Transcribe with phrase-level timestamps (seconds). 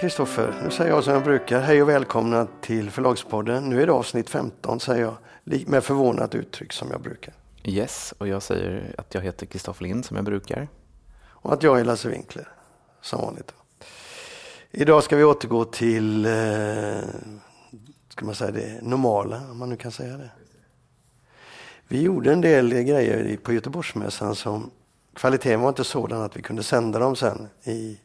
[0.00, 1.60] Kristoffer, nu säger jag som jag brukar.
[1.60, 3.64] Hej och välkomna till Förlagspodden.
[3.64, 5.16] Nu är det avsnitt 15, säger jag
[5.68, 7.34] med förvånat uttryck som jag brukar.
[7.64, 10.68] Yes, och jag säger att jag heter Kristoffer Lind som jag brukar.
[11.22, 12.48] Och att jag är Lasse Winkler,
[13.00, 13.54] som vanligt.
[14.70, 16.32] Idag ska vi återgå till eh,
[18.08, 20.30] ska man säga det normala, om man nu kan säga det.
[21.88, 24.70] Vi gjorde en del grejer på Göteborgsmässan som
[25.14, 27.98] kvaliteten var inte sådan att vi kunde sända dem sen i,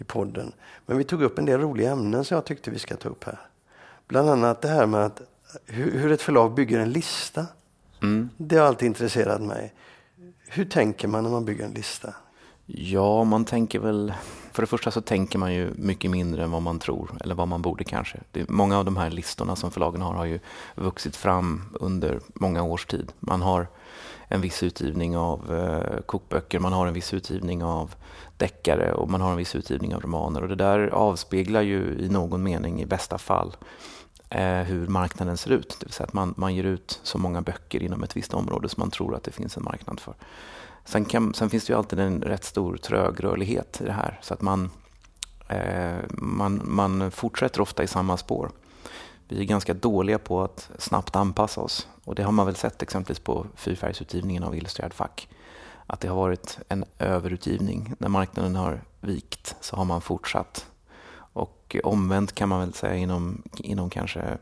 [0.00, 0.52] i podden.
[0.86, 3.24] Men vi tog upp en del roliga ämnen som jag tyckte vi ska ta upp
[3.24, 3.40] här.
[4.08, 5.22] Bland annat det här med att,
[5.66, 7.46] hur, ett förlag bygger en lista.
[8.02, 8.30] Mm.
[8.36, 9.74] Det har alltid intresserat mig.
[10.48, 12.14] Hur tänker man när man bygger en lista?
[12.66, 14.12] Ja, man tänker väl...
[14.52, 17.48] För det första så tänker man ju mycket mindre än vad man tror, eller vad
[17.48, 18.18] man borde kanske.
[18.32, 20.40] Det, många av de här listorna som förlagen har har ju
[20.74, 23.12] vuxit fram under många års tid.
[23.20, 23.66] Man har
[24.28, 27.94] en viss utgivning av eh, kokböcker, man har en viss utgivning av
[28.36, 30.42] deckare och man har en viss utgivning av romaner.
[30.42, 33.56] Och det där avspeglar ju i någon mening, i bästa fall,
[34.30, 35.76] eh, hur marknaden ser ut.
[35.80, 38.68] Det vill säga att man, man ger ut så många böcker inom ett visst område
[38.68, 40.14] som man tror att det finns en marknad för.
[40.84, 44.18] Sen, kan, sen finns det ju alltid en rätt stor trögrörlighet i det här.
[44.22, 44.70] Så att man,
[45.48, 48.50] eh, man, man fortsätter ofta i samma spår.
[49.28, 51.88] Vi är ganska dåliga på att snabbt anpassa oss.
[52.04, 55.28] Och det har man väl sett exempelvis på fyrfärgsutgivningen av Illustrerad fack.
[55.86, 57.94] Att det har varit en överutgivning.
[57.98, 60.66] När marknaden har vikt så har man fortsatt.
[61.32, 64.38] Och omvänt kan man väl säga inom, inom kanske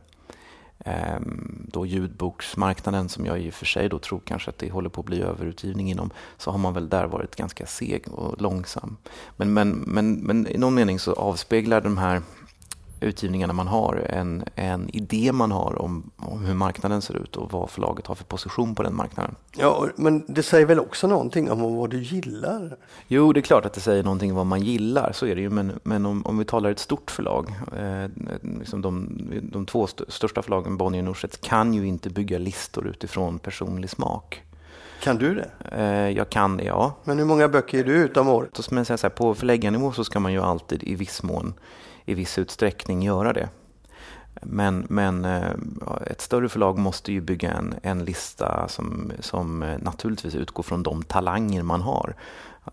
[0.85, 4.89] Ehm, då ljudboksmarknaden som jag i och för sig då tror kanske att det håller
[4.89, 8.97] på att bli överutgivning inom så har man väl där varit ganska seg och långsam.
[9.37, 12.23] Men, men, men, men i någon mening så avspeglar de här
[13.01, 17.53] utgivningarna man har, en, en idé man har om, om, hur marknaden ser ut och
[17.53, 19.35] vad förlaget har för position på den marknaden.
[19.57, 22.77] Ja, men det säger väl också någonting om vad du gillar?
[23.09, 25.41] Jo, det är klart att det säger någonting om vad man gillar, så är det
[25.41, 25.51] ju.
[25.51, 28.11] Men, men om, om vi talar ett stort förlag, eh,
[28.59, 33.39] liksom de, de två största förlagen, Bonnier och Norstedts, kan ju inte bygga listor utifrån
[33.39, 34.43] personlig smak.
[35.03, 35.51] Kan du det?
[35.73, 36.95] Eh, jag kan det, ja.
[37.05, 38.71] Men hur många böcker ger du ut om året?
[38.71, 41.55] Men så här, på förläggarnivå så ska man ju alltid i viss mån
[42.09, 43.49] i viss utsträckning göra det.
[44.43, 45.51] Men, men eh,
[46.07, 50.83] ett större förlag måste ju bygga en, en lista som, som eh, naturligtvis utgår från
[50.83, 52.15] de talanger man har.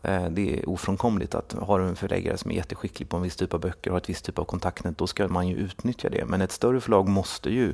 [0.02, 3.36] Eh, det är ofrånkomligt att har du en förläggare som är jätteskicklig på en viss
[3.36, 6.10] typ av böcker och har ett visst typ av kontaktnät, då ska man ju utnyttja
[6.10, 6.26] det.
[6.26, 7.74] Men ett större förlag måste ju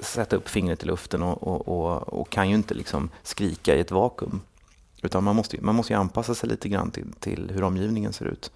[0.00, 3.80] sätta upp fingret i luften och, och, och, och kan ju inte liksom skrika i
[3.80, 4.40] ett vakuum.
[5.02, 8.50] Utan man måste, man måste anpassa sig lite grann till, till hur omgivningen ser ut.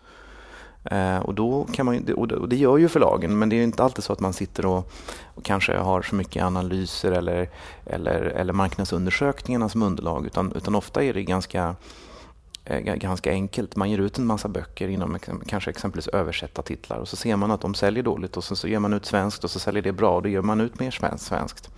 [0.84, 4.04] Eh, och, då kan man, och det gör ju förlagen, men det är inte alltid
[4.04, 4.92] så att man sitter och,
[5.34, 7.50] och kanske har så mycket analyser eller,
[7.86, 11.76] eller, eller marknadsundersökningarna som underlag, utan, utan ofta är det ganska
[12.64, 13.76] eh, ganska enkelt.
[13.76, 17.50] Man ger ut en massa böcker inom kanske exempelvis översätta titlar och så ser man
[17.50, 19.92] att de säljer dåligt och så, så ger man ut svenskt och så säljer det
[19.92, 21.70] bra och då gör man ut mer svenskt.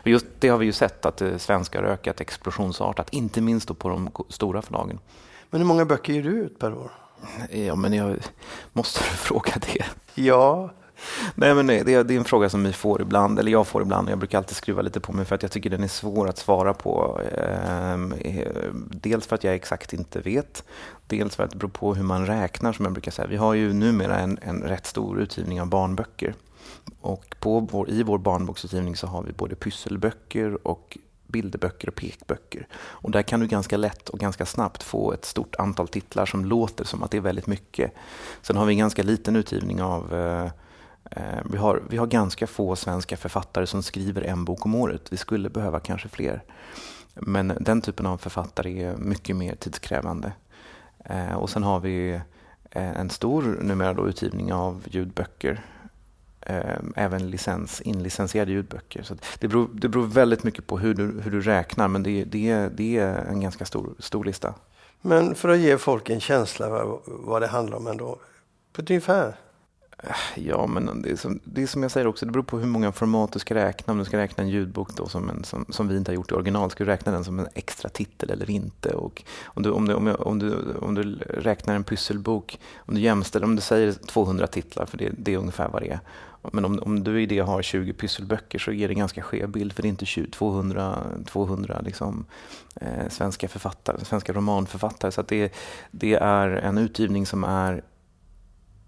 [0.00, 3.78] Och just det har vi ju sett att eh, svenskar har ökat explosionsartat, inte minst
[3.78, 4.98] på de stora förlagen.
[5.50, 6.90] Men hur många böcker ger du ut per år?
[7.50, 8.16] Ja, men jag
[8.72, 9.84] måste fråga det.
[10.14, 10.70] Ja.
[11.34, 14.10] Nej, men det, det är en fråga som vi får ibland, eller jag får ibland.
[14.10, 16.38] Jag brukar alltid skruva lite på mig för att jag tycker den är svår att
[16.38, 17.20] svara på.
[17.36, 18.46] Ehm, eh,
[18.90, 20.64] dels för att jag exakt inte vet,
[21.06, 23.28] dels för att det beror på hur man räknar som jag brukar säga.
[23.28, 26.34] Vi har ju numera en, en rätt stor utgivning av barnböcker.
[27.00, 30.98] Och på vår, i vår barnboksutgivning så har vi både pysselböcker och
[31.28, 32.66] bilderböcker och pekböcker.
[32.76, 36.44] Och där kan du ganska lätt och ganska snabbt få ett stort antal titlar som
[36.44, 37.92] låter som att det är väldigt mycket.
[38.42, 40.50] Sen har vi en ganska liten utgivning av eh,
[41.10, 45.12] eh vi, har, vi har ganska få svenska författare som skriver en bok om året.
[45.12, 46.42] Vi skulle behöva kanske fler.
[47.14, 50.32] Men den typen av författare är mycket mer tidskrävande.
[51.04, 52.20] Eh, och sen har vi
[52.70, 55.64] eh, en stor numera då utgivning av ljudböcker
[56.40, 59.02] eh, även licens, inlicensierade ljudböcker.
[59.02, 62.24] Så det, beror, det beror väldigt mycket på hur du, hur du räknar, men det,
[62.24, 64.54] det, det är en ganska stor, stor lista.
[65.00, 68.18] Men för att ge folk en känsla av vad det handlar om ändå,
[68.72, 69.36] på ett ungefär?
[70.34, 72.66] Ja, men det är, som, det är som jag säger också, det beror på hur
[72.66, 73.92] många format du ska räkna.
[73.92, 76.30] Om du ska räkna en ljudbok då som, en, som, som vi inte har gjort
[76.32, 78.94] i original, ska du räkna den som en extra titel eller inte?
[78.94, 82.94] Och om, du, om, du, om, jag, om, du, om du räknar en pysselbok, om
[82.94, 86.00] du jämställer, om du säger 200 titlar, för det, det är ungefär vad det är.
[86.52, 89.48] Men om, om du i det har 20 pysselböcker så ger det en ganska skev
[89.48, 92.26] bild, för det är inte 20, 200, 200 liksom,
[92.80, 95.12] eh, svenska, författare, svenska romanförfattare.
[95.12, 95.52] Så det,
[95.90, 97.82] det är en utgivning som är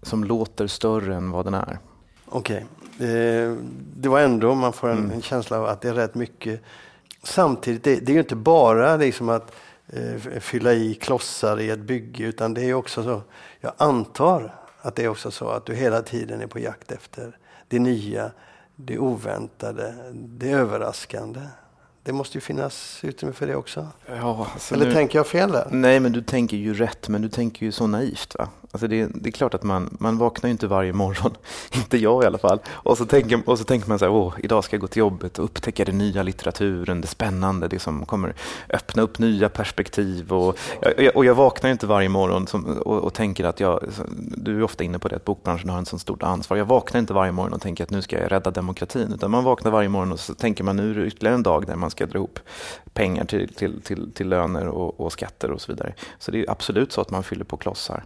[0.01, 1.79] som låter större än vad den är.
[2.25, 2.65] Okej,
[2.95, 3.07] okay.
[3.09, 3.55] Eh,
[3.95, 5.11] det var ändå, man får en, mm.
[5.11, 6.61] en, känsla av att det är rätt mycket.
[7.23, 9.55] Samtidigt, det, det är ju inte bara liksom att
[9.87, 13.21] eh, fylla i klossar i ett bygge, utan det är också så,
[13.59, 17.37] jag antar Att det är också så att du hela tiden är på jakt efter
[17.71, 18.31] det nya,
[18.75, 21.39] det oväntade, det överraskande.
[22.03, 23.87] Det måste ju finnas utrymme för det också.
[24.05, 25.67] Ja, alltså Eller nu- tänker jag fel där?
[25.71, 28.35] Nej, men du tänker ju rätt, men du tänker ju så naivt.
[28.39, 28.49] Va?
[28.73, 31.31] Alltså det, det är klart att man, man vaknar ju inte varje morgon,
[31.75, 34.33] inte jag i alla fall, och så tänker, och så tänker man så här, åh,
[34.39, 38.05] idag ska jag gå till jobbet och upptäcka den nya litteraturen, det spännande, det som
[38.05, 38.33] kommer
[38.69, 40.33] öppna upp nya perspektiv.
[40.33, 40.57] Och,
[40.97, 43.83] jag- och jag vaknar ju inte varje morgon som, och, och tänker att jag,
[44.17, 46.57] du är ofta inne på det, att bokbranschen har en så stort ansvar.
[46.57, 49.43] Jag vaknar inte varje morgon och tänker att nu ska jag rädda demokratin, utan man
[49.43, 51.89] vaknar varje morgon och så tänker man nu är det ytterligare en dag där man
[51.91, 52.39] ska dra ihop
[52.93, 55.93] pengar till, till, till, till löner och, och skatter och så vidare.
[56.19, 58.03] Så det är absolut så att man fyller på klossar.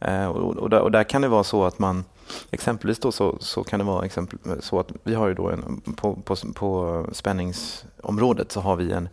[0.00, 2.04] Eh, och, och, där, och där kan det vara så att man,
[2.50, 5.80] exempelvis då så, så kan det vara exempel, så att vi har ju då en,
[5.96, 9.08] på, på, på spänningsområdet så har vi en,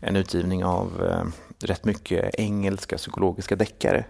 [0.00, 1.24] en utgivning av eh,
[1.66, 4.04] rätt mycket engelska psykologiska deckare.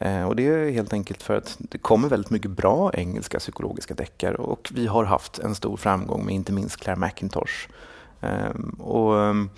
[0.00, 3.94] Eh, och det är helt enkelt för att det kommer väldigt mycket bra engelska psykologiska
[3.94, 7.68] deckare och vi har haft en stor framgång med inte minst Claire McIntosh.
[8.26, 9.50] Ehm, och ehm,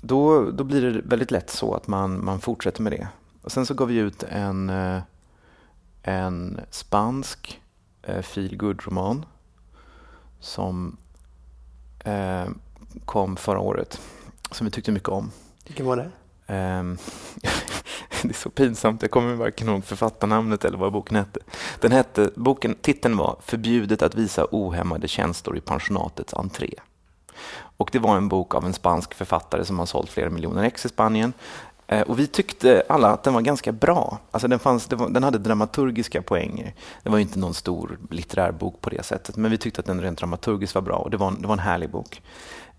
[0.00, 3.08] då, då blir det väldigt lätt så att man, man fortsätter med det.
[3.42, 5.02] Och sen så gav vi ut en, eh,
[6.02, 7.60] en spansk
[8.02, 9.24] eh, feelgood-roman
[10.40, 10.96] som
[12.04, 12.48] eh,
[13.04, 14.00] kom förra året,
[14.50, 15.30] som vi tyckte mycket om.
[15.66, 16.10] Vilken var det?
[16.46, 16.98] Ehm,
[18.22, 21.40] det är så pinsamt, jag kommer varken ihåg författarnamnet eller vad boken hette.
[21.80, 26.74] Den hette boken, titeln var Förbjudet att visa ohämmade känslor i pensionatets entré.
[27.80, 30.86] Och det var en bok av en spansk författare som har sålt flera miljoner ex
[30.86, 31.32] i Spanien.
[31.86, 34.18] Eh, och vi tyckte alla att den var ganska bra.
[34.30, 36.74] Alltså den, fanns, den hade dramaturgiska poänger.
[37.02, 40.00] Det var inte någon stor litterär bok på det sättet, men vi tyckte att den
[40.00, 42.22] rent dramaturgiskt var bra och det var en, det var en härlig bok.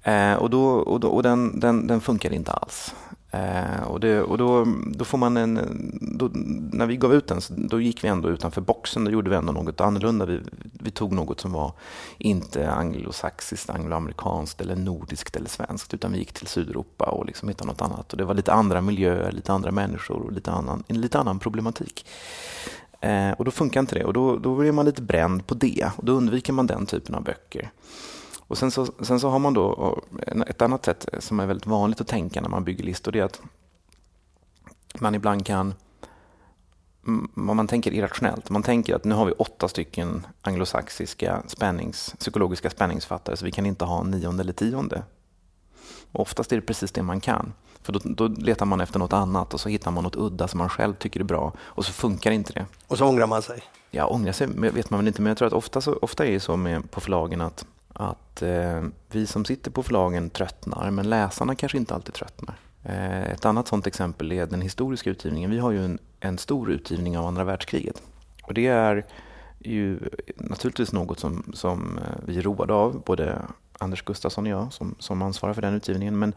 [0.03, 2.95] Eh, och då, och då, och den, den, den funkade inte alls.
[3.31, 5.59] Eh, och det, och då, då får man en,
[6.01, 6.29] då,
[6.71, 9.05] när vi gav ut den, då gick vi ändå utanför boxen.
[9.05, 10.25] Då gjorde vi ändå något annorlunda.
[10.25, 10.39] Vi,
[10.73, 11.73] vi tog något som var
[12.17, 17.67] inte anglosaxiskt, angloamerikanskt eller nordiskt eller svenskt, utan vi gick till Sydeuropa och liksom hittade
[17.67, 18.11] något annat.
[18.11, 21.39] Och det var lite andra miljöer, lite andra människor och lite annan, en lite annan
[21.39, 22.05] problematik.
[23.01, 25.89] Eh, och då funkar inte det och då, då blir man lite bränd på det
[25.95, 27.71] och då undviker man den typen av böcker.
[28.51, 30.01] Och sen så, sen så har man då
[30.47, 33.23] ett annat sätt som är väldigt vanligt att tänka när man bygger listor, det är
[33.23, 33.41] att
[34.99, 35.73] man ibland kan
[37.33, 38.49] man tänker irrationellt.
[38.49, 43.65] Man tänker att nu har vi åtta stycken anglosaxiska spännings, psykologiska spänningsfattare så vi kan
[43.65, 45.03] inte ha nionde eller tionde.
[46.11, 47.53] Och oftast är det precis det man kan.
[47.81, 50.57] För då, då letar man efter något annat och så hittar man något udda som
[50.57, 52.65] man själv tycker är bra och så funkar inte det.
[52.87, 53.63] Och så ångrar man sig.
[53.91, 56.31] Ja, ångra sig vet man väl inte, men jag tror att ofta, så, ofta är
[56.31, 61.09] det så med, på förlagen att, att eh, vi som sitter på förlagen tröttnar, men
[61.09, 62.55] läsarna kanske inte alltid tröttnar.
[62.83, 65.51] Eh, ett annat sådant exempel är den historiska utgivningen.
[65.51, 68.01] Vi har ju en, en stor utgivning av andra världskriget.
[68.43, 69.05] Och det är
[69.59, 69.99] ju
[70.35, 73.41] naturligtvis något som, som eh, vi är roade av, både
[73.79, 76.19] Anders Gustafsson och jag som, som ansvarar för den utgivningen.
[76.19, 76.33] Men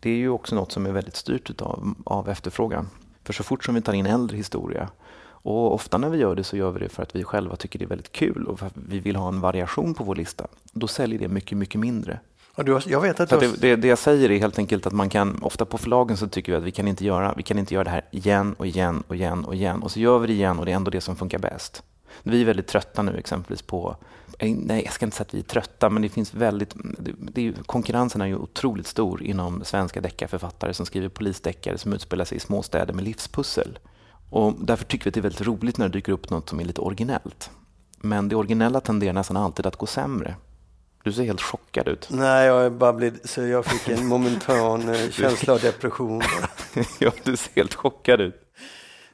[0.00, 2.88] det är ju också något som är väldigt styrt utav, av efterfrågan.
[3.24, 4.88] För så fort som vi tar in äldre historia
[5.42, 7.78] och ofta när vi gör det så gör vi det för att vi själva tycker
[7.78, 10.46] det är väldigt kul och för att vi vill ha en variation på vår lista.
[10.72, 12.20] Då säljer det mycket, mycket mindre.
[12.58, 14.92] Och du har, jag vet att har, det, det, jag säger är helt enkelt att
[14.92, 17.58] man kan, ofta på förlagen så tycker vi att vi kan inte göra, vi kan
[17.58, 19.82] inte göra det här igen och igen och igen och igen.
[19.82, 21.82] Och så gör vi det igen och det är ändå det som funkar bäst.
[22.22, 23.96] Vi är väldigt trötta nu exempelvis på,
[24.38, 27.12] eh, nej jag ska inte säga att vi är trötta, men det finns väldigt, det,
[27.18, 32.36] det, konkurrensen är ju otroligt stor inom svenska deckarförfattare som skriver polisdeckare som utspelar sig
[32.36, 33.78] i småstäder med livspussel.
[34.30, 36.60] Och därför tycker vi att det är väldigt roligt när det dyker upp något som
[36.60, 37.50] är lite originellt.
[38.00, 40.34] Men det originella tenderar nästan alltid att gå sämre.
[41.02, 42.08] Du ser helt chockad ut.
[42.10, 46.22] Nej, jag är bara blivit, så jag fick en momentan eh, känsla av depression.
[46.98, 48.34] ja, du ser helt chockad ut.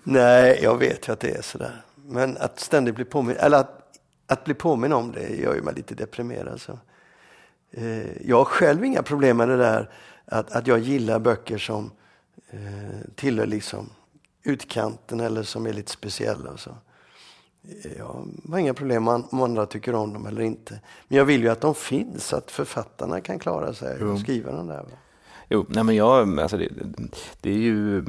[0.03, 1.83] Nej, jag vet ju att det är sådär.
[1.95, 5.75] Men att ständigt bli påminn, eller att, att bli påminn om det gör ju mig
[5.75, 6.61] lite deprimerad.
[6.61, 6.79] Så.
[7.71, 9.91] Eh, jag har själv inga problem med det där
[10.27, 11.91] att, att jag gillar böcker som
[12.51, 13.91] eh, tillhör liksom
[14.45, 16.57] utkanten eller som är lite speciella.
[16.57, 16.71] Så.
[17.85, 20.81] Eh, Jag har inga problem om andra tycker om dem eller inte.
[21.09, 24.67] Men jag vill ju att de finns, att författarna kan klara sig och skriva den
[24.67, 24.83] där.
[24.83, 24.89] Va?
[25.49, 26.69] Jo, nej men jag, alltså det,
[27.41, 28.05] det är ju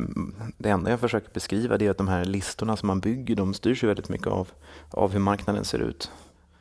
[0.58, 3.54] det enda jag försöker beskriva det är att de här listorna som man bygger, de
[3.54, 4.52] styrs ju väldigt mycket av,
[4.92, 6.12] av hur marknaden ser ut.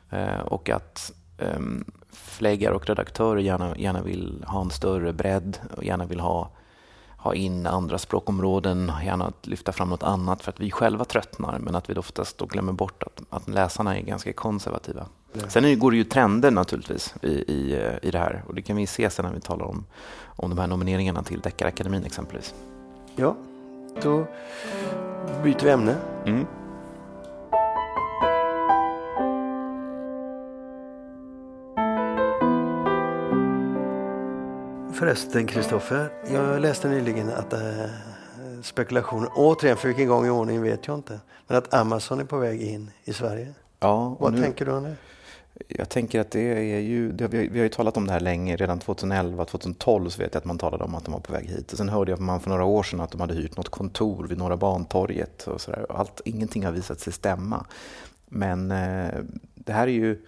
[0.09, 1.59] Eh, och att eh,
[2.11, 6.49] förläggare och redaktörer gärna, gärna vill ha en större bredd och gärna vill ha,
[7.25, 11.59] ha in andra språkområden, gärna att lyfta fram något annat för att vi själva tröttnar
[11.59, 15.05] men att vi oftast då glömmer bort att, att läsarna är ganska konservativa.
[15.47, 18.61] Sen är det- går det ju trender naturligtvis i, i, i det här och det
[18.61, 19.85] kan vi se sen när vi talar om,
[20.25, 22.53] om de här nomineringarna till Deckarakademin exempelvis.
[23.15, 23.35] Ja,
[24.01, 24.25] då
[25.43, 25.95] byter vi ämne.
[26.25, 26.45] Mm.
[34.95, 37.59] Förresten Kristoffer, jag läste nyligen att äh,
[38.61, 42.37] spekulationer, återigen för vilken gång i ordningen vet jag inte, men att Amazon är på
[42.37, 43.53] väg in i Sverige.
[43.79, 44.95] Ja, Vad nu, tänker du om det?
[45.67, 48.13] Jag tänker att det är ju, det, vi, har, vi har ju talat om det
[48.13, 51.19] här länge, redan 2011, 2012 så vet jag att man talade om att de var
[51.19, 51.71] på väg hit.
[51.71, 54.27] Och sen hörde jag man för några år sedan att de hade hyrt något kontor
[54.27, 55.85] vid Norra Bantorget och sådär.
[55.89, 57.65] Allt, ingenting har visat sig stämma.
[58.25, 59.09] Men eh,
[59.55, 60.25] det här är ju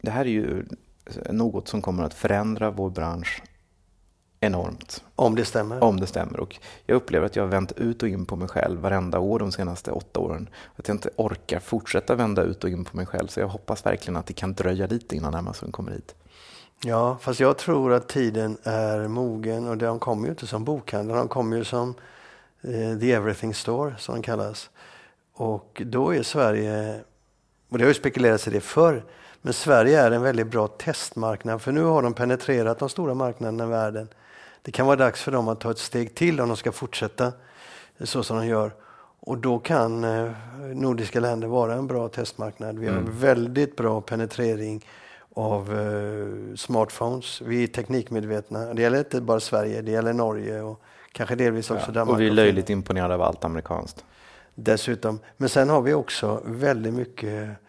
[0.00, 0.64] det här är ju
[1.30, 3.42] något som kommer att förändra vår bransch
[4.40, 5.04] enormt.
[5.16, 5.84] Om det stämmer?
[5.84, 6.40] Om det stämmer.
[6.40, 9.38] Och jag upplever att jag har vänt ut och in på mig själv varenda år
[9.38, 10.48] de senaste åtta åren.
[10.76, 13.26] Att jag inte orkar fortsätta vända ut och in på mig själv.
[13.28, 16.14] Så jag hoppas verkligen att det kan dröja lite innan Amazon kommer hit.
[16.84, 21.18] Ja, fast jag tror att tiden är mogen och de kommer ju inte som bokhandlare.
[21.18, 21.94] De kommer ju som
[22.62, 24.70] eh, The Everything Store som de kallas.
[25.34, 27.00] Och då är Sverige,
[27.68, 29.04] och det har ju spekulerats i det förr,
[29.46, 33.64] men Sverige är en väldigt bra testmarknad för nu har de penetrerat de stora marknaderna
[33.64, 34.08] i världen.
[34.62, 37.32] Det kan vara dags för dem att ta ett steg till om de ska fortsätta
[38.00, 38.70] så som de gör.
[39.20, 40.30] Och då kan eh,
[40.74, 42.78] nordiska länder vara en bra testmarknad.
[42.78, 43.18] Vi har mm.
[43.18, 44.84] väldigt bra penetrering
[45.34, 47.40] av eh, smartphones.
[47.40, 48.74] Vi är teknikmedvetna.
[48.74, 50.80] Det gäller inte bara Sverige, det gäller Norge och
[51.12, 52.14] kanske delvis också ja, Danmark.
[52.14, 54.04] Och vi är löjligt imponerade av allt amerikanskt.
[54.54, 55.18] Dessutom.
[55.36, 57.65] Men sen har vi också väldigt mycket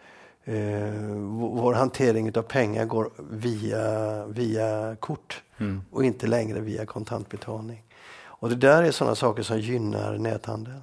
[0.48, 0.92] eh,
[1.38, 5.82] vår hantering av pengar går via, via kort mm.
[5.90, 7.84] och inte längre via kontantbetalning.
[8.20, 10.82] Och det där är sådana saker som gynnar näthandeln.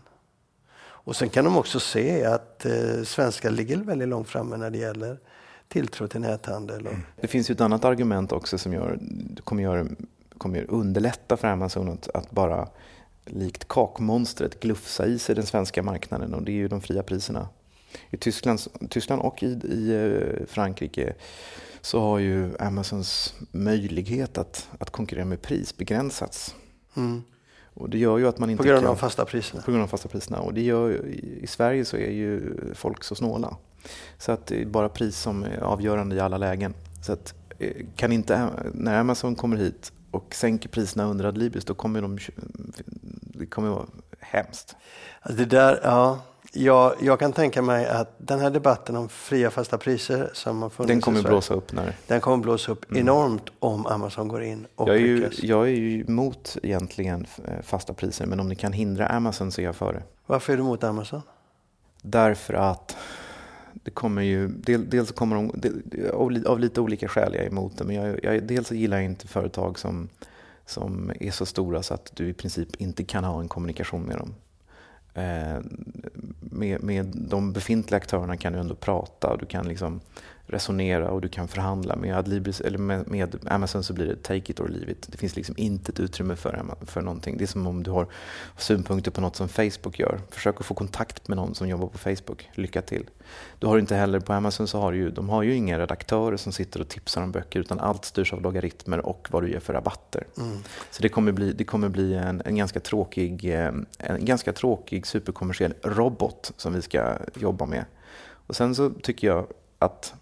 [0.77, 4.77] Och sen kan de också se att eh, svenskar ligger väldigt långt framme när det
[4.77, 5.17] gäller
[5.67, 6.87] tilltro till näthandel.
[6.87, 6.93] Och...
[7.21, 8.99] Det finns ju ett annat argument också som gör,
[9.43, 9.87] kommer, gör,
[10.37, 12.67] kommer underlätta för Amazon att, att bara
[13.25, 17.47] likt kakmonstret glufsa i sig den svenska marknaden och det är ju de fria priserna.
[18.09, 18.59] I Tyskland,
[18.89, 21.13] Tyskland och i, i eh, Frankrike
[21.81, 26.55] så har ju Amazons möjlighet att, att konkurrera med pris begränsats.
[26.95, 27.23] Mm.
[27.73, 29.61] Och det gör ju att man inte på grund kan, av fasta priserna?
[29.61, 30.39] På grund av fasta priserna.
[30.39, 31.05] Och det gör,
[31.41, 33.57] I Sverige så är ju folk så snåla.
[34.17, 36.73] Så att det är bara pris som är avgörande i alla lägen.
[37.01, 41.73] Så att eh, kan inte, när Amazon kommer hit och sänker priserna under Adlibris då
[41.73, 42.17] kommer de,
[43.21, 43.85] det kommer vara
[44.19, 44.75] hemskt.
[45.21, 46.21] Alltså det där, ja,
[46.55, 50.69] jag, jag kan tänka mig att den här debatten om fria fasta priser som har
[50.69, 51.95] funnits Den kommer blåsa upp när...
[52.07, 53.01] Den kommer blåsa upp mm.
[53.01, 57.61] enormt om Amazon går in och jag är, ju, jag är ju emot egentligen eh,
[57.63, 60.03] fasta priser men om ni kan hindra Amazon så är jag för det.
[60.25, 61.21] Varför är du emot Amazon?
[62.01, 62.97] Därför att
[63.73, 67.47] det kommer ju, del, dels kommer de, del, av, av, lite olika skäl jag är
[67.47, 70.09] emot det, men jag, jag, dels gillar jag inte företag som,
[70.65, 74.17] som är så stora så att du i princip inte kan ha en kommunikation med
[74.17, 74.33] dem.
[75.15, 75.61] Eh,
[76.39, 79.27] med, med de befintliga aktörerna kan du ändå prata.
[79.27, 80.01] Och du kan liksom
[80.47, 81.95] resonera och du kan förhandla.
[81.95, 85.07] Med, Adlibris, eller med, med, Amazon så blir det take it or leave it.
[85.11, 87.37] Det finns liksom inte ett utrymme för, för någonting.
[87.37, 88.07] Det är som om du har
[88.57, 90.19] synpunkter på något som Facebook gör.
[90.29, 92.49] Försök att få kontakt med någon som jobbar på Facebook.
[92.53, 93.09] Lycka till.
[93.59, 96.37] Du har inte heller, på Amazon så har du ju, de har ju inga redaktörer
[96.37, 99.59] som sitter och tipsar om böcker utan allt styrs av logaritmer och vad du ger
[99.59, 100.27] för rabatter.
[100.37, 100.57] Mm.
[100.91, 105.07] Så det kommer bli, det kommer bli en, en, ganska tråkig, eh, en ganska tråkig
[105.07, 107.85] superkommersiell robot som vi ska jobba med.
[108.47, 109.47] Och sen så tycker jag
[109.79, 110.13] att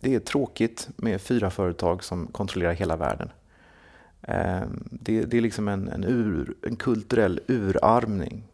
[0.00, 3.30] det är tråkigt med fyra företag som kontrollerar hela världen.
[4.22, 8.44] Ehm, det, det är liksom en, en, ur, en kulturell urarmning.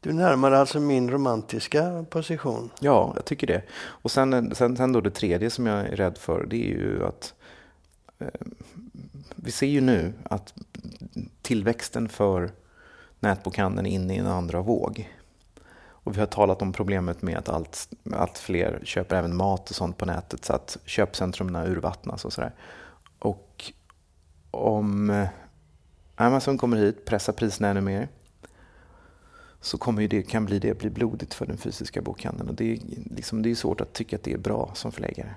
[0.00, 2.70] Du närmar alltså min romantiska position.
[2.80, 3.62] Ja, jag tycker det.
[3.74, 7.04] Och sen, sen, sen då det tredje som jag är rädd för, det är ju
[7.04, 7.34] att
[8.18, 8.28] eh,
[9.36, 10.54] vi ser ju nu att
[11.42, 12.50] tillväxten för
[13.20, 15.10] nätbokhandeln är inne i en andra våg.
[16.04, 19.76] Och vi har talat om problemet med att allt, allt fler köper även mat och
[19.76, 22.52] sånt på nätet så att köpcentrumen urvattnas och sådär.
[23.18, 23.72] Och
[24.50, 25.28] om eh,
[26.16, 28.08] Amazon kommer hit, pressar priserna ännu mer
[29.60, 32.48] så kommer det, kan bli det bli blodigt för den fysiska bokhandeln.
[32.48, 32.78] Och det, är,
[33.16, 35.34] liksom, det är svårt att tycka att det är bra som förläggare.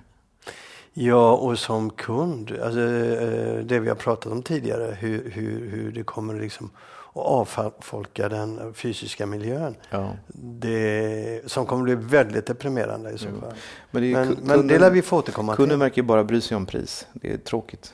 [0.93, 5.91] Ja, och som kund, alltså, eh, det vi har pratat om tidigare, hur, hur, hur
[5.91, 6.69] det kommer liksom
[7.17, 9.75] och avfolka den fysiska miljön.
[9.89, 10.11] Ja.
[10.33, 13.53] Det, som kommer bli väldigt deprimerande i så fall.
[13.91, 15.57] Men, det, men, kunden, men det lär vi få återkomma till.
[15.57, 17.07] Kunden verkar bara bry sig om pris.
[17.13, 17.93] Det är tråkigt.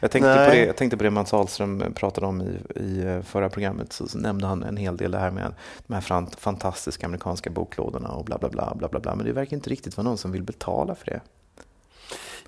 [0.00, 3.22] Jag tänkte, på det, jag tänkte på det Mats Ahlström pratade om i, i eh,
[3.22, 3.92] förra programmet.
[3.92, 5.54] Så, så nämnde han en hel del det här med
[5.86, 8.74] de här fantastiska amerikanska boklådorna och bla bla bla.
[8.78, 9.14] bla, bla, bla.
[9.14, 11.20] Men det verkar inte riktigt vara någon som vill betala för det.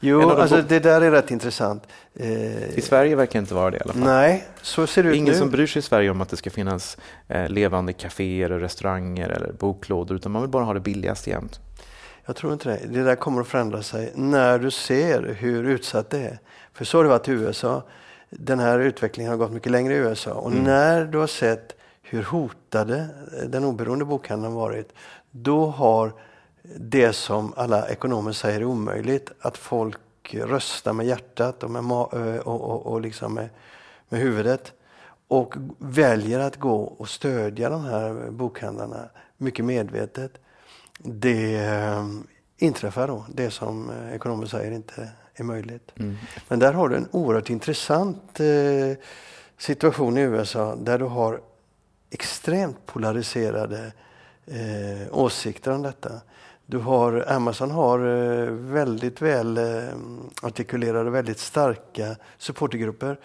[0.00, 1.83] Jo, alltså det där är rätt intressant.
[2.14, 4.02] Eh, I Sverige verkar det inte vara det i alla fall.
[4.02, 5.38] Nej, så ser det ut Ingen nu.
[5.38, 6.97] som bryr sig i Sverige om att det ska finnas
[7.28, 11.61] eh, levande kaféer och restauranger eller boklådor, utan man vill bara ha det billigast jämt.
[12.26, 12.80] Jag tror inte det.
[12.99, 16.38] Det där kommer att förändra sig när du ser hur utsatt det är.
[16.75, 17.83] För så har det varit i USA.
[18.33, 20.30] den här utvecklingen har gått mycket längre i USA.
[20.33, 20.64] Och Mm.
[20.64, 23.09] när du har sett hur hotade
[23.47, 24.92] den oberoende bokhandeln varit,
[25.30, 26.12] då har
[26.62, 32.38] det som alla ekonomer säger är omöjligt, att folk röstar med hjärtat och, med eh,
[32.38, 33.49] och, och, och liksom med,
[34.09, 34.73] med huvudet
[35.29, 40.33] och väljer att gå och stödja de här bokhandlarna mycket medvetet.
[40.99, 42.07] Det eh,
[42.59, 45.93] inträffar då, det som eh, ekonomer säger inte är möjligt.
[45.97, 46.17] Mm.
[46.49, 48.99] Men där har du en oerhört intressant eh,
[49.59, 51.40] situation i USA där du har
[52.11, 53.93] extremt polariserade
[54.47, 56.21] eh, åsikter om detta.
[56.70, 59.64] Du har, Amazon har eh, väldigt väl eh,
[60.42, 63.18] artikulerade, väldigt starka supportergrupper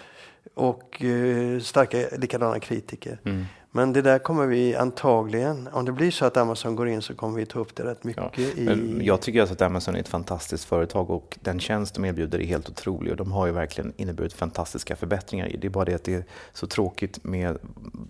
[0.53, 3.19] och eh, starka likadana kritiker.
[3.23, 3.45] Mm.
[3.71, 7.15] Men det där kommer vi antagligen, om det blir så att Amazon går in så
[7.15, 8.23] kommer vi ta upp det rätt mycket.
[8.37, 12.05] Ja, i, jag tycker alltså att Amazon är ett fantastiskt företag och den tjänst de
[12.05, 15.51] erbjuder är helt otrolig och de har ju verkligen inneburit fantastiska förbättringar.
[15.59, 16.23] Det är bara det att det är
[16.53, 17.57] så tråkigt med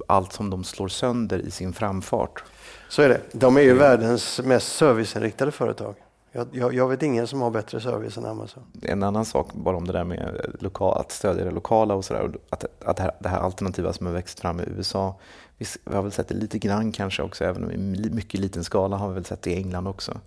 [0.07, 2.43] allt som de slår sönder i sin framfart.
[2.89, 3.21] Så är det.
[3.31, 5.95] De är ju världens mest serviceinriktade företag.
[6.31, 8.63] Jag, jag, jag vet ingen som har bättre service än Amazon.
[8.81, 12.31] En annan sak bara om det där med lokal, att stödja det lokala och sådär.
[12.49, 15.15] Att, att det, här, det här alternativa som har växt fram i USA.
[15.57, 17.77] Vi, har väl sett det lite grann kanske också, även om i
[18.09, 20.17] mycket liten skala har vi väl sett det i England också.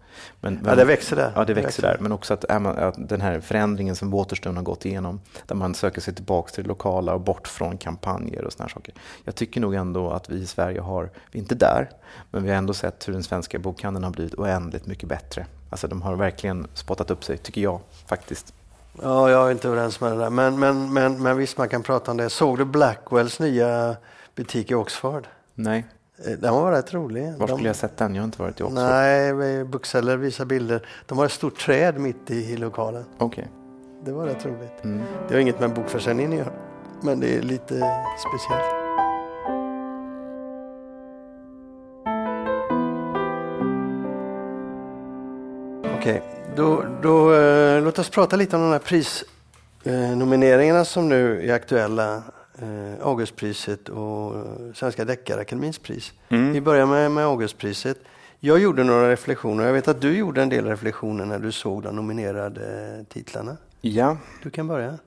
[0.41, 1.33] Men, Ja, det växer där.
[1.37, 1.97] Ja, det växer där.
[2.01, 6.01] Men också att, att den här förändringen som Waterstone har gått igenom, där man söker
[6.01, 8.95] sig tillbaka till det lokala och bort från kampanjer och här saker.
[9.25, 11.91] Jag tycker nog ändå att vi i Sverige har, vi är inte där,
[12.31, 15.47] men vi har ändå sett hur den svenska bokhandeln har blivit oändligt mycket bättre.
[15.71, 18.55] Alltså de har verkligen spottat upp sig, tycker jag faktiskt.
[19.03, 20.31] Ja, jag är inte överens med det där.
[20.31, 22.31] Men, men, men, men visst, man kan prata om det.
[22.31, 23.97] Såg du Blackwells nya
[24.39, 25.27] butik i Oxford?
[25.55, 25.87] Nej,
[26.27, 27.33] Eh, Den var rätt rolig.
[27.39, 28.15] var De- skulle jag sett den?
[28.15, 28.83] Jag har inte varit i Oxford.
[28.83, 30.87] Nej, Bookseller visar bilder.
[31.07, 33.05] De har ett stort träd mitt i, i lokalen.
[33.19, 33.49] Okej.
[34.05, 34.85] Det var rätt roligt.
[34.85, 35.03] Mm.
[35.29, 36.53] Det har inget med bokförsäljningen att göra.
[37.03, 37.75] Men det är lite
[38.29, 38.75] speciellt.
[45.99, 46.23] Okej,
[46.57, 48.79] då, då eh, låt oss prata lite om de här
[49.85, 52.23] prisnomineringarna som nu är aktuella.
[52.63, 54.35] Eh, Augustpriset och
[54.75, 56.13] Svenska Deckarakademins pris.
[56.29, 56.53] Mm.
[56.53, 57.99] Vi börjar med, med Augustpriset.
[58.41, 59.65] Jag gjorde några reflektioner.
[59.65, 63.57] Jag vet att du gjorde en del reflektioner när du såg de nominerade titlarna.
[63.81, 64.99] Ja, Du kan börja.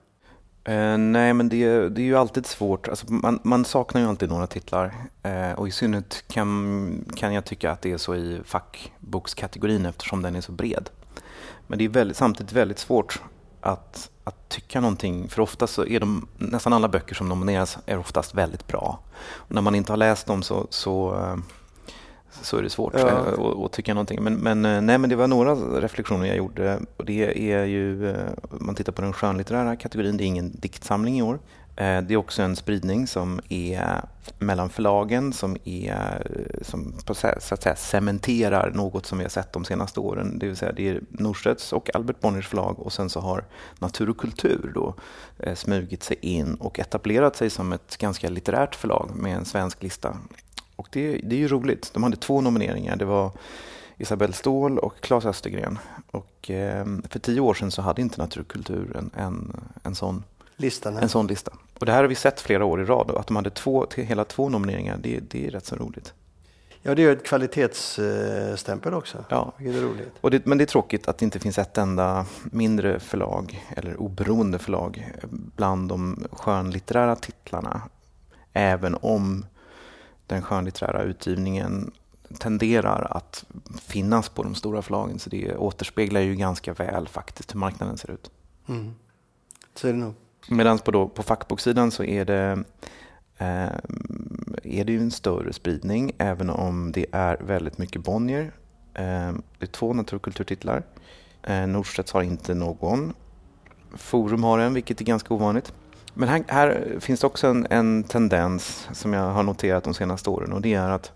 [0.64, 2.88] Eh, nej, men det, det är ju alltid svårt.
[2.88, 4.94] Alltså, man, man saknar ju alltid några titlar.
[5.24, 10.22] Eh, och i synnerhet kan, kan jag tycka att det är så i fackbokskategorin eftersom
[10.22, 10.90] den är så bred.
[11.68, 13.22] Men det är väldigt, samtidigt väldigt svårt
[13.62, 15.30] att, att tycka någonting.
[15.30, 19.00] För ofta så är de, nästan alla böcker som nomineras är oftast väldigt bra.
[19.34, 21.36] Och när man inte har läst dem så, så, eh,
[22.42, 23.08] så är det svårt Ja.
[23.08, 24.24] eh, att, att tycka någonting.
[24.24, 26.80] Men, men, eh, nej, men det var några reflektioner jag gjorde.
[26.98, 28.16] Och det är ju,
[28.52, 31.40] om man tittar på den skönlitterära kategorin, det är ingen diktsamling i år.
[31.82, 34.06] Eh, Det är också en spridning som är
[34.40, 36.28] mellan förlagen som, är,
[36.62, 40.40] som på så att säga cementerar något som vi har sett de senaste åren.
[40.40, 43.44] Det vill säga det är Norstedts och Albert Bonniers förlag och sen så har
[43.80, 44.96] Natur och kultur då
[45.40, 49.84] eh, smugit sig in och etablerat sig som ett ganska litterärt förlag med en svensk
[49.84, 50.18] lista.
[50.76, 51.92] Och det, det är ju roligt.
[51.94, 52.96] De hade två nomineringar.
[52.96, 53.32] Det var
[53.98, 55.80] Isabelle Ståhl och Claes Östergren.
[56.12, 59.96] Och eh, för tio år sedan så hade inte Natur och kultur en, en, en
[59.96, 60.24] sån
[60.62, 61.52] Listan en sån lista.
[61.82, 63.12] Och det här har vi sett flera år i rad.
[63.12, 66.14] Och att de hade två, hela två nomineringar, det, det är rätt så roligt.
[66.82, 69.26] Ja, det är ju ett kvalitetsstämpel också.
[69.30, 69.54] Ja.
[69.58, 70.14] Vilket är roligt.
[70.22, 74.02] Och det, men det är tråkigt att det inte finns ett enda mindre förlag eller
[74.02, 77.82] oberoende förlag bland de skönlitterära titlarna.
[78.54, 79.46] Även om
[80.28, 81.92] den skönlitterära utgivningen
[82.40, 83.46] tenderar att
[83.82, 85.20] finnas på de stora förlagen.
[85.20, 88.32] Så det återspeglar ju ganska väl faktiskt hur marknaden ser ut.
[88.68, 88.94] Mm.
[89.76, 90.14] Så är det nog.
[90.48, 92.64] Medan på, då, på fackboksidan så är det,
[93.38, 93.72] eh,
[94.64, 98.54] är det ju en större spridning även om det är väldigt mycket Bonnier.
[98.94, 100.84] Eh, det är två naturkulturtitlar.
[101.44, 103.14] Eh, Norstedts har inte någon.
[103.96, 105.74] Forum har en, vilket är ganska ovanligt.
[106.14, 110.30] Men här, här finns det också en, en tendens som jag har noterat de senaste
[110.30, 111.12] åren och det är att,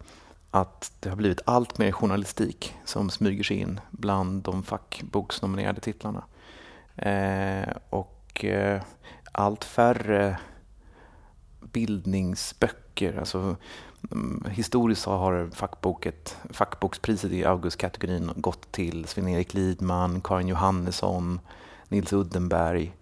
[0.52, 6.24] att det har blivit allt mer journalistik som smyger sig in bland de fackboksnominerade titlarna.
[6.96, 8.82] Eh, och och eh,
[9.32, 10.38] allt färre
[11.60, 13.19] bildningsböcker.
[13.19, 13.56] Alltså,
[14.12, 21.39] mm, historiskt så har fackboket, fackbokspriset i Augustkategorin gått till Sven-Erik Lidman, Karin Johannesson,
[21.88, 22.93] Nils Uddenberg.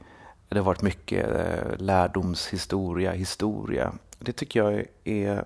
[0.50, 3.93] Det har varit mycket eh, lärdomshistoria, historia.
[4.19, 5.46] Det tycker jag är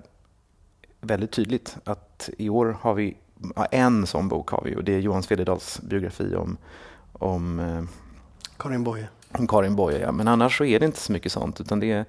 [1.02, 3.18] väldigt tydligt att i år har vi
[3.72, 6.58] en sån bok har vi och det är Johan Svededals biografi om,
[7.14, 7.84] om eh,
[8.58, 9.08] Karin Boye.
[9.48, 10.12] Karin Boye, ja.
[10.12, 11.62] Men annars så är det inte så mycket sånt.
[11.62, 12.06] Utan det är,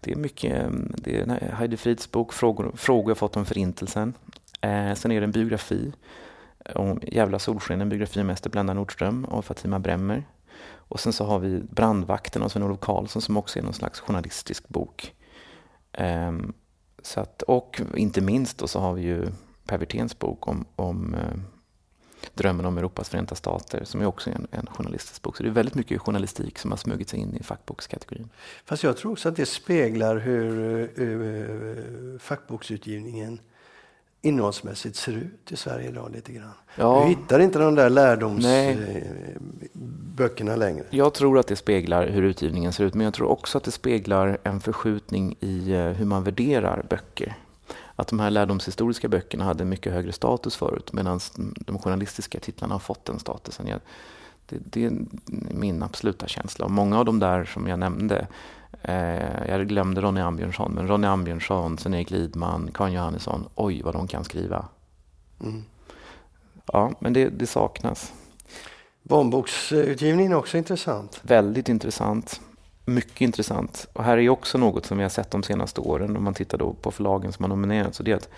[0.00, 4.14] det är mycket, det är Heidi Frids bok Frågor, frågor jag fått om Förintelsen.
[4.60, 5.92] Eh, sen är det en biografi
[6.74, 10.24] om Jävla solsken, en biografi om Ester Blenda Nordström och Fatima Bremmer.
[10.74, 14.68] Och sen så har vi Brandvakten av Sven-Olof Karlsson som också är någon slags journalistisk
[14.68, 15.14] bok.
[15.92, 16.32] Eh,
[17.02, 19.26] så att, och inte minst då så har vi ju
[19.66, 21.38] Per Wirténs bok om, om eh,
[22.34, 25.36] Drömmen om Europas förenta stater som är också en, en journalistisk bok.
[25.36, 28.28] Så det är väldigt mycket journalistik som har smugit sig in i fackbokskategorin.
[28.64, 33.38] Fast jag tror också att det speglar hur uh, fackboksutgivningen
[34.22, 36.52] innehållsmässigt ser ut i Sverige idag lite grann.
[36.76, 37.02] Ja.
[37.02, 40.84] Du hittar inte de där lärdomsböckerna längre.
[40.90, 43.70] Jag tror att det speglar hur utgivningen ser ut, men jag tror också att det
[43.70, 47.36] speglar en förskjutning i eh, hur man värderar böcker
[47.96, 52.78] att de här lärdomshistoriska böckerna hade mycket högre status förut medan de journalistiska titlarna har
[52.78, 53.66] fått den statusen.
[53.66, 53.80] Jag,
[54.46, 54.92] det, det, är
[55.50, 56.64] min absoluta känsla.
[56.64, 58.26] Och många av de där som jag nämnde,
[58.82, 64.08] eh, jag glömde Ronny Ambjörnsson, men Ronny Ambjörnsson, Sven-Erik Lidman, Karin Johannesson, oj vad de
[64.08, 64.68] kan skriva.
[65.40, 65.64] Mm.
[66.72, 68.12] Ja, men det, det saknas.
[69.02, 71.20] Barnboksutgivningen är också intressant.
[71.22, 72.40] Väldigt intressant
[72.84, 73.88] mycket intressant.
[73.92, 76.58] Och här är också något som vi har sett de senaste åren om man tittar
[76.58, 77.98] då på förlagen som har nominerats.
[77.98, 78.28] Och det är att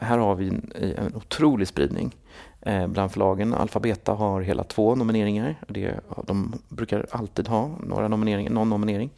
[0.00, 2.16] här har vi en, en otrolig spridning
[2.60, 3.54] eh, bland förlagen.
[3.54, 5.54] Alfabeta har hela två nomineringar.
[5.68, 9.10] Det, de brukar alltid ha några nomineringar, någon nominering.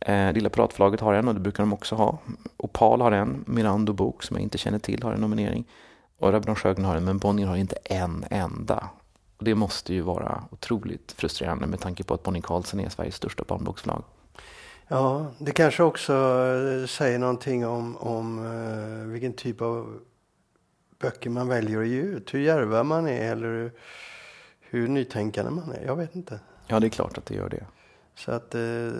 [0.00, 2.18] Eh, Lilla Piratförlaget har en och det brukar de också ha.
[2.56, 5.64] Opal har en, Mirando Bok som jag inte känner till har en nominering.
[6.18, 8.88] Och Rabban Sjögren har en, men Bonnier har inte en enda.
[9.40, 13.14] Och det måste ju vara otroligt frustrerande med tanke på att Bonnie Carlsen är Sveriges
[13.14, 14.04] största barnboksförlag.
[14.88, 20.00] Ja, det kanske också eh, säger någonting om, om uh, vilken typ av
[20.98, 22.34] böcker man väljer att ge ut.
[22.34, 23.72] Hur djärva man är eller
[24.60, 25.84] hur nytänkande man är.
[25.86, 26.40] Jag vet inte.
[26.66, 27.64] Ja, det är klart att det gör det.
[28.14, 28.92] Så att, uh,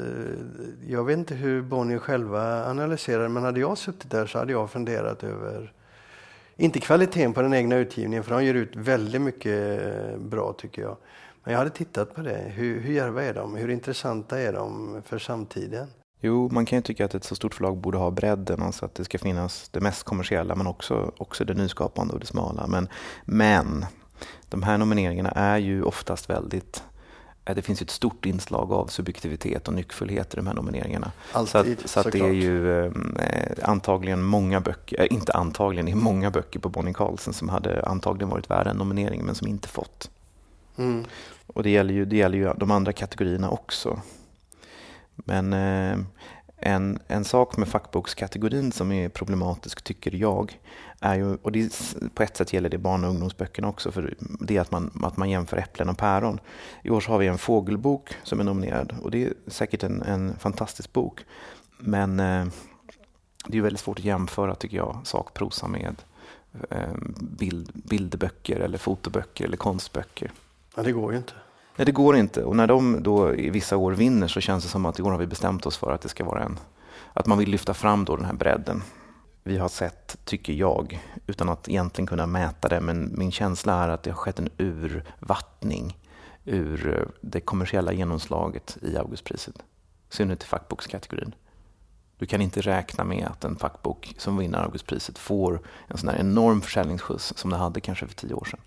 [0.86, 4.70] jag vet inte hur Bonnier själva analyserar men hade jag suttit där så hade jag
[4.70, 5.72] funderat över
[6.60, 10.82] inte kvaliteten på den egna utgivningen, för de ger ut väldigt mycket eh, bra tycker
[10.82, 10.96] jag.
[11.44, 12.52] Men jag hade tittat på det.
[12.54, 13.56] Hur, hur djärva är de?
[13.56, 15.88] Hur intressanta är de för samtiden?
[16.20, 18.94] Jo, man kan ju tycka att ett så stort förlag borde ha bredden, alltså att
[18.94, 22.66] det ska finnas det mest kommersiella men också, också det nyskapande och det smala.
[22.66, 22.88] Men,
[23.24, 23.86] men
[24.48, 26.82] de här nomineringarna är ju oftast väldigt
[27.54, 31.12] det finns ett stort inslag av subjektivitet och nyckfullhet i de här nomineringarna.
[31.32, 32.92] Alltid, så att, så att det är ju eh,
[33.62, 37.82] antagligen många böcker, äh, inte antagligen, det är många böcker på Bonnie Carlsen som hade
[37.86, 40.10] antagligen varit värda en nominering men som inte fått.
[40.76, 41.04] Mm.
[41.46, 44.00] Och det gäller, ju, det gäller ju de andra kategorierna också.
[45.14, 45.98] Men eh,
[46.60, 50.60] en, en sak med fackbokskategorin som är problematisk tycker jag,
[51.00, 54.56] är ju, och det, på ett sätt gäller det barn och ungdomsböckerna också, för det
[54.56, 56.40] är att man, att man jämför äpplen och päron.
[56.82, 60.02] I år så har vi en fågelbok som är nominerad och det är säkert en,
[60.02, 61.24] en fantastisk bok.
[61.78, 62.46] Men eh,
[63.46, 66.02] det är väldigt svårt att jämföra, tycker jag, sakprosa med
[66.70, 70.32] eh, bild, bilderböcker eller fotoböcker eller konstböcker.
[70.76, 71.32] Ja, det går ju inte.
[71.76, 72.44] Nej, det går inte.
[72.44, 75.10] Och när de då i vissa år vinner så känns det som att i år
[75.10, 76.58] har vi bestämt oss för att det ska vara en...
[77.12, 78.82] Att man vill lyfta fram då den här bredden.
[79.42, 83.88] Vi har sett, tycker jag, utan att egentligen kunna mäta det, men min känsla är
[83.88, 85.96] att det har skett en urvattning
[86.44, 89.56] ur eh, det kommersiella genomslaget i Augustpriset.
[89.58, 91.34] I synnerhet i fackbokskategorin.
[92.18, 96.18] Du kan inte räkna med att en fackbok som vinner Augustpriset får en sån här
[96.18, 98.60] enorm försäljningsskjuts som det hade kanske för tio år sedan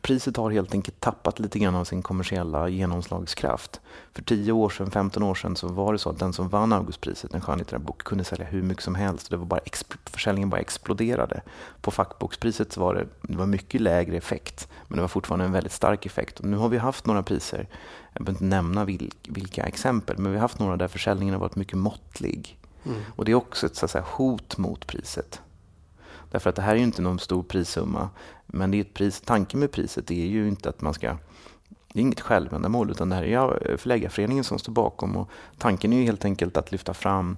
[0.00, 3.80] priset har helt enkelt tappat lite grann av sin kommersiella genomslagskraft.
[4.12, 6.72] För 10 år sedan, 15 år sedan så var det så att den som vann
[6.72, 9.30] Augustpriset, en skönlitterär bok, kunde sälja hur mycket som helst.
[9.30, 9.60] Det var bara
[10.04, 11.42] försäljningen bara exploderade.
[11.80, 15.72] På fackbokspriset var det, det var mycket lägre effekt, men det var fortfarande en väldigt
[15.72, 16.40] stark effekt.
[16.40, 17.68] Och nu har vi haft några priser,
[18.12, 18.84] jag behöver inte nämna
[19.28, 22.58] vilka exempel, men vi har haft några där försäljningen har varit mycket måttlig.
[22.84, 23.00] Mm.
[23.16, 25.40] Och det är också ett så säga, hot mot priset.
[26.32, 28.08] Därför att det här är ju inte någon stor prissumma.
[28.46, 31.16] Men det är ett pris, tanken med priset är ju inte att man ska
[31.92, 35.96] det är inget självändamål utan det här är förläggarföreningen som står bakom och tanken är
[35.96, 37.36] ju helt enkelt att lyfta fram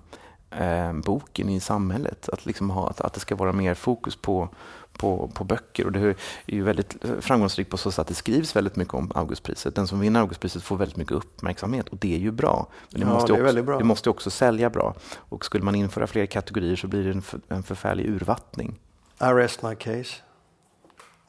[0.51, 2.29] eh, boken i samhället.
[2.29, 4.49] Att, liksom ha, att, att det ska vara mer fokus på,
[4.93, 5.87] på, på böcker.
[5.87, 6.15] Och det är
[6.47, 9.75] ju väldigt framgångsrikt på så sätt att det skrivs väldigt mycket om Augustpriset.
[9.75, 12.67] Den som vinner Augustpriset får väldigt mycket uppmärksamhet och det är ju bra.
[12.91, 13.79] Men det, ja, måste, det också, bra.
[13.79, 14.95] det måste också sälja bra.
[15.17, 18.79] Och skulle man införa fler kategorier så blir det en, för, en förfärlig urvattning.
[19.21, 20.23] I rest my case.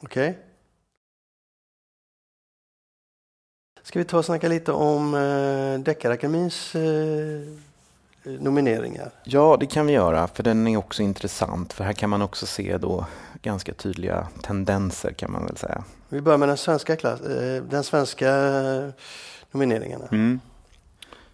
[0.00, 0.30] Okej?
[0.30, 0.34] Okay.
[3.82, 7.40] Ska vi ta och snacka lite om eh, Deckarakademins eh,
[8.22, 9.10] nomineringar?
[9.24, 11.72] Ja, det kan vi göra, för den är också intressant.
[11.72, 13.06] För här kan man också se då
[13.42, 15.84] ganska tydliga tendenser kan man väl säga.
[16.08, 18.32] Vi börjar med den svenska, klass, eh, den svenska
[19.50, 20.06] nomineringarna.
[20.12, 20.40] Mm.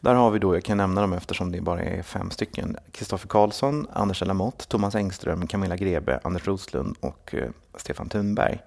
[0.03, 2.77] Där har vi då, jag kan nämna dem eftersom det bara är fem stycken.
[2.93, 8.61] Kristoffer Karlsson, Anders Lamotte, Thomas Engström, Camilla Grebe, Anders Roslund och eh, Stefan Thunberg.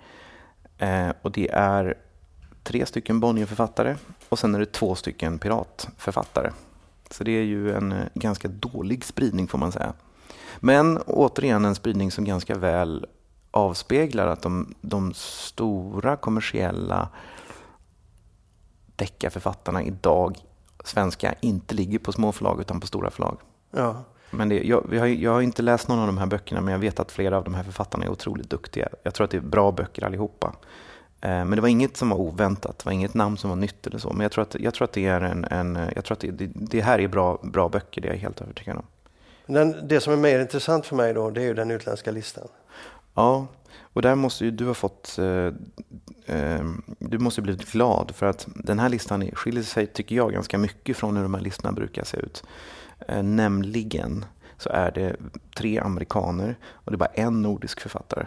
[0.77, 1.97] Eh, och det är
[2.63, 3.95] tre stycken Bonnierförfattare
[4.29, 6.51] och sen är det två stycken piratförfattare.
[7.11, 9.93] Så det är ju en eh, ganska dålig spridning får man säga.
[10.59, 13.05] Men återigen en spridning som ganska väl
[13.51, 17.09] avspeglar att de, de stora kommersiella
[18.95, 20.37] deckarförfattarna idag,
[20.87, 23.37] svenska, inte ligger på små förlag utan på stora förlag.
[23.71, 24.03] Ja.
[24.31, 26.79] Men det, jag, har, jag har inte läst någon av de här böckerna men jag
[26.79, 28.89] vet att flera av de här författarna är otroligt duktiga.
[29.03, 30.55] Jag tror att det är bra böcker allihopa.
[31.21, 33.87] Eh, men det var inget som var oväntat, det var inget namn som var nytt
[33.87, 34.13] eller så.
[34.13, 36.31] Men jag tror att, jag tror att det är en, en jag tror att det,
[36.31, 38.85] det, det, här är bra, bra böcker, det är jag helt övertygad om.
[39.45, 42.47] Den, det som är mer intressant för mig då, det är ju den utländska listan.
[43.13, 43.47] Ja,
[43.95, 45.53] och där måste ju du ha fått, eh,
[46.35, 46.65] eh,
[46.99, 50.97] du måste blivit glad för att den här listan skiljer sig, tycker jag, ganska mycket
[50.97, 52.43] från hur de här listorna brukar se ut.
[53.07, 54.25] Eh, nämligen
[54.57, 55.15] så är det
[55.57, 58.25] tre amerikaner och det är bara en nordisk författare.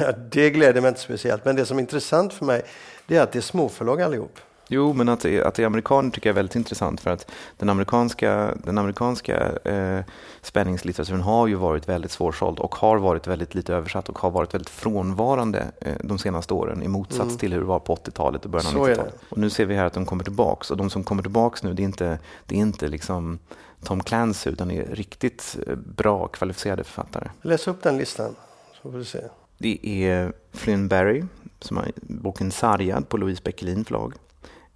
[0.00, 2.62] Ja, det gläder mig inte speciellt, men det som är intressant för mig
[3.06, 4.38] det är att det är småförlag allihop.
[4.72, 7.68] Jo, men att att det är amerikaner tycker jag är väldigt intressant för att den
[7.68, 10.04] amerikanska, den amerikanska eh,
[10.42, 14.54] spänningslitteraturen har ju varit väldigt svårsåld och har varit väldigt lite översatt och har varit
[14.54, 17.38] väldigt frånvarande eh, de senaste åren i motsats mm.
[17.38, 19.14] till hur det var på 80-talet och början av 90-talet.
[19.28, 21.72] Och nu ser vi här att de kommer tillbaks och de som kommer tillbaks nu
[21.72, 23.38] det är inte, det är inte liksom
[23.84, 27.30] Tom Clancy utan det är riktigt eh, bra kvalificerade författare.
[27.42, 28.36] Läs upp den listan
[28.82, 29.20] så får du se.
[29.58, 31.24] Det är Flynn Barry
[31.58, 34.14] som har boken Sargad på Louise Beckelin förlag.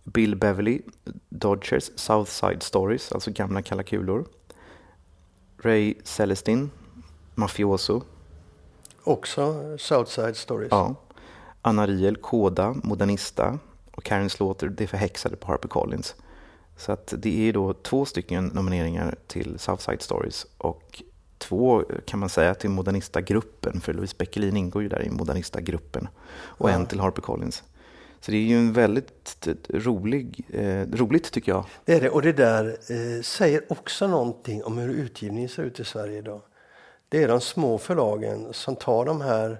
[0.04, 0.80] Bill Beverly,
[1.28, 4.24] Dodgers Southside Stories, alltså gamla kalla kulor.
[5.58, 6.70] Ray Celestin,
[7.34, 8.02] Mafioso.
[9.04, 10.68] Också Southside Stories.
[10.70, 10.94] Ja.
[11.62, 13.58] Anna Riel, Koda, Modernista
[13.92, 16.14] och Karen Slaughter, Det förhäxade på Harper Collins.
[16.76, 21.02] Så att det är då två stycken nomineringar till Southside Stories och
[21.38, 26.70] två kan man säga till Modernista-gruppen, för Louise Beckelin ingår ju där i Modernista-gruppen, och
[26.70, 26.74] ja.
[26.74, 27.62] en till Harper Collins.
[28.24, 31.64] Så det är ju en väldigt rolig, eh, roligt tycker jag.
[31.84, 35.80] Det är det och det där eh, säger också någonting om hur utgivningen ser ut
[35.80, 36.40] i Sverige idag.
[37.08, 39.50] Det är de små förlagen som tar de här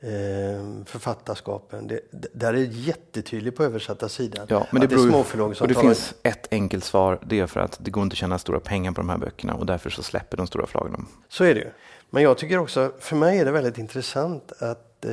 [0.00, 1.86] eh, författarskapen.
[1.86, 2.00] Det,
[2.32, 4.46] där är det jättetydligt på översatta sidan.
[4.50, 7.18] Ja, men det, beror, det är småförlag som och det tar finns ett enkelt svar.
[7.26, 9.54] Det är för att det går inte att tjäna stora pengar på de här böckerna
[9.54, 11.08] och därför så släpper de stora förlagen dem.
[11.28, 11.70] Så är det ju.
[12.10, 15.12] Men jag tycker också, för mig är det väldigt intressant att eh,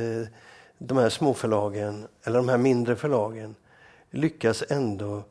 [0.78, 3.54] de här småförlagen, eller de här mindre förlagen,
[4.10, 5.22] lyckas ändå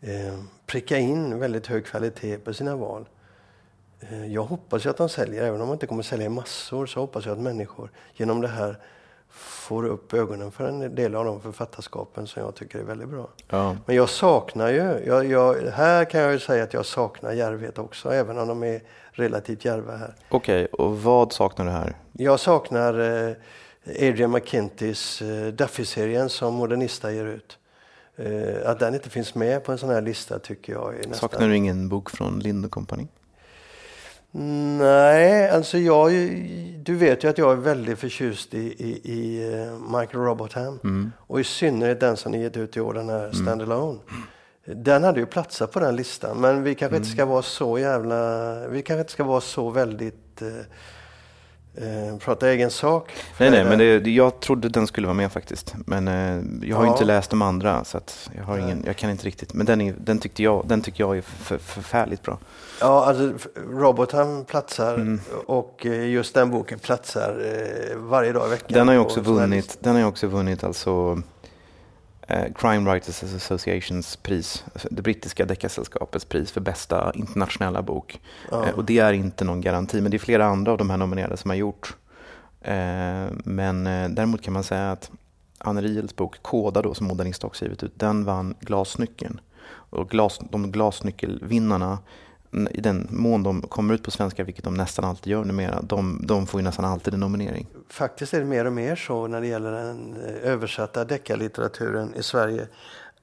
[0.00, 3.08] eh, pricka in väldigt hög kvalitet på sina val.
[4.00, 6.86] Eh, jag hoppas ju att de säljer, även om de inte kommer sälja i massor,
[6.86, 8.76] så hoppas jag att människor genom det här
[9.32, 13.28] får upp ögonen för en del av de författarskapen som jag tycker är väldigt bra.
[13.48, 13.76] Ja.
[13.86, 17.78] Men jag saknar ju, jag, jag, här kan jag ju säga att jag saknar djärvhet
[17.78, 20.14] också, även om de är relativt djärva här.
[20.28, 21.96] Okej, okay, och vad saknar du här?
[22.12, 23.34] Jag saknar eh,
[23.98, 27.58] Adrian McKintys eh, Duffy-serien som Modernista ger ut.
[28.16, 31.14] Eh, att den inte finns med på en sån här lista tycker jag är nästan...
[31.14, 33.06] Saknar du ingen bok från Lind Company?
[34.78, 36.10] Nej, alltså jag,
[36.76, 40.78] du vet ju att jag är väldigt förtjust i, i, i eh, Michael Robotham.
[40.84, 41.12] Mm.
[41.18, 43.34] Och i synnerhet den som ni gett ut i år, den här mm.
[43.34, 43.98] Standalone.
[44.10, 44.84] Mm.
[44.84, 47.02] Den hade ju platsat på den listan, men vi kanske mm.
[47.02, 48.68] inte ska vara så jävla...
[48.68, 50.42] Vi kanske inte ska vara så väldigt...
[50.42, 50.48] Eh,
[51.82, 53.10] Eh, prata egen sak.
[53.38, 55.74] Nej, nej, men det, jag trodde den skulle vara med faktiskt.
[55.86, 56.92] Men eh, jag har ja.
[56.92, 58.00] inte läst de andra så
[58.36, 59.54] jag, har ingen, jag kan inte riktigt.
[59.54, 62.38] Men den, är, den, tyckte jag, den tycker jag är för, förfärligt bra.
[62.80, 63.32] Ja, alltså
[63.70, 65.20] roboten platsar mm.
[65.46, 67.42] och eh, just den boken platsar
[67.90, 68.68] eh, varje dag i veckan.
[68.68, 71.22] Den har ju också vunnit, den har också vunnit alltså
[72.54, 78.20] Crime Writers Associations pris, det brittiska deckarsällskapets pris för bästa internationella bok.
[78.50, 78.66] Ja.
[78.66, 80.96] Eh, och det är inte någon garanti, men det är flera andra av de här
[80.96, 81.96] nominerade som har gjort.
[82.60, 85.10] Eh, men eh, däremot kan man säga att
[85.58, 89.40] Anne Riels bok Koda då, som Modernist också givit ut, den vann Glasnyckeln.
[89.72, 91.98] Och glas, de glasnyckelvinnarna
[92.70, 96.20] i den mån de kommer ut på svenska, vilket de nästan alltid gör numera, de,
[96.26, 97.66] de får ju nästan alltid en nominering.
[97.88, 102.22] Faktiskt är det mer och mer så när det gäller den eh, översatta deckarlitteraturen i
[102.22, 102.68] Sverige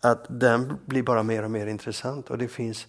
[0.01, 2.87] att den blir bara mer och mer intressant och det finns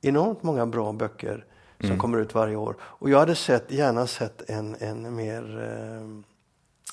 [0.00, 1.44] enormt många bra böcker
[1.78, 1.98] som mm.
[1.98, 2.76] kommer ut varje år.
[2.80, 6.22] Och jag hade sett, gärna sett en, en mer eh,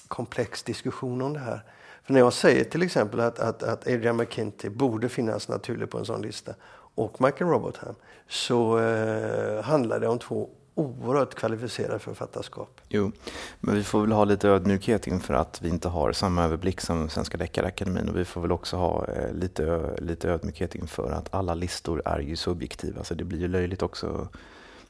[0.07, 1.63] komplex diskussion om det här.
[2.03, 5.97] För när jag säger till exempel att, att, att Adrian McKinty borde finnas naturligt på
[5.97, 6.53] en sån lista
[6.97, 7.95] och Michael Robotham
[8.29, 12.81] så eh, handlar det om två oerhört kvalificerad författarskap.
[12.89, 13.11] Jo,
[13.59, 17.09] men vi får väl ha lite ödmjukhet inför att vi inte har samma överblick som
[17.09, 21.53] Svenska Deckarakademin och vi får väl också ha eh, lite, lite ödmjukhet inför att alla
[21.53, 24.27] listor är ju subjektiva, så det blir ju löjligt också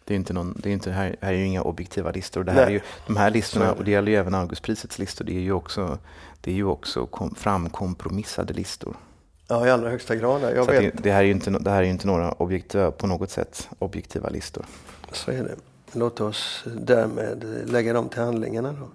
[0.08, 2.44] det är inte någon, det är inte, här, här är ju inga objektiva listor.
[2.44, 5.32] Det här är ju, de här listorna, och det gäller ju även Augustprisets listor, det
[5.32, 5.98] är ju också,
[6.42, 8.96] det är ju också kom, framkompromissade listor.
[9.48, 10.42] Ja, i allra högsta grad.
[10.42, 10.98] Jag vet.
[10.98, 13.70] Det, det, här är ju inte, det här är inte några objektiva, på något sätt
[13.80, 14.66] objektiva listor.
[15.12, 15.56] Så är det.
[15.92, 18.88] Låt oss därmed lägga dem till handlingarna då.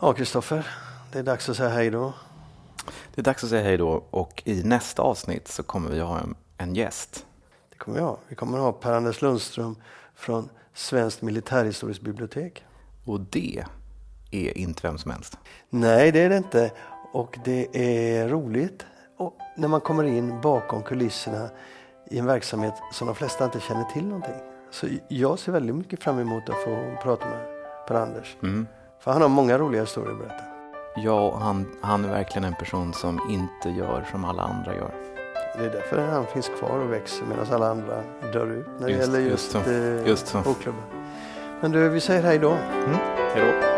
[0.00, 0.66] Ja, Kristoffer,
[1.12, 2.12] det är dags att säga hej då.
[3.14, 6.18] Det är dags att säga hej då och i nästa avsnitt så kommer vi ha
[6.18, 7.26] en, en gäst.
[7.70, 8.18] Det kommer vi ha.
[8.28, 9.76] Vi kommer ha Per-Anders Lundström
[10.14, 12.64] från Svenskt militärhistoriskt bibliotek.
[13.04, 13.64] Och det
[14.30, 15.38] är inte vem som helst.
[15.70, 16.70] Nej, det är det inte.
[17.12, 18.84] Och det är roligt
[19.22, 21.48] och när man kommer in bakom kulisserna
[22.10, 24.34] i en verksamhet som de flesta inte känner till någonting.
[24.70, 27.46] Så jag ser väldigt mycket fram emot att få prata med
[27.88, 28.36] Per-Anders.
[28.42, 28.66] Mm.
[28.98, 30.44] För han har många roliga historier att berätta.
[30.96, 34.94] Ja, han, han är verkligen en person som inte gör som alla andra gör.
[35.56, 38.92] Det är därför han finns kvar och växer medan alla andra dör ut när det
[38.92, 39.70] just, gäller just, just, så.
[39.70, 40.42] Eh, just så.
[41.60, 42.50] Men du, vi säger hej då.
[42.50, 42.96] Mm.
[43.34, 43.71] Hej då.